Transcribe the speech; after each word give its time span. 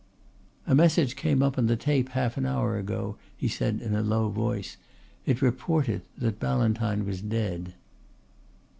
"A 0.65 0.73
message 0.73 1.15
came 1.15 1.43
up 1.43 1.59
on 1.59 1.67
the 1.67 1.75
tape 1.75 2.09
half 2.09 2.35
an 2.35 2.43
hour 2.43 2.75
ago," 2.75 3.17
he 3.37 3.47
said 3.47 3.79
in 3.81 3.93
a 3.93 4.01
low 4.01 4.29
voice. 4.29 4.77
"It 5.27 5.43
reported 5.43 6.01
that 6.17 6.39
Ballantyne 6.39 7.05
was 7.05 7.21
dead." 7.21 7.75